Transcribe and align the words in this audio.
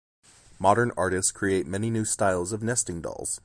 Modern 0.57 0.91
artists 0.97 1.31
create 1.31 1.67
many 1.67 1.91
new 1.91 2.05
styles 2.05 2.51
of 2.51 2.63
nesting 2.63 3.03
dolls. 3.03 3.39